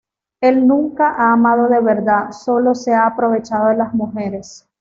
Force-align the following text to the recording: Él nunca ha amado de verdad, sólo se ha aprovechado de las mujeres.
Él 0.41 0.65
nunca 0.65 1.11
ha 1.11 1.31
amado 1.31 1.69
de 1.69 1.79
verdad, 1.79 2.31
sólo 2.31 2.73
se 2.73 2.91
ha 2.91 3.05
aprovechado 3.05 3.67
de 3.69 3.77
las 3.77 3.93
mujeres. 3.93 4.65